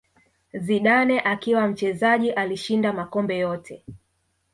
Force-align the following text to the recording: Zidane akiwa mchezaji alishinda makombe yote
Zidane 0.53 1.19
akiwa 1.19 1.67
mchezaji 1.67 2.31
alishinda 2.31 2.93
makombe 2.93 3.37
yote 3.37 3.83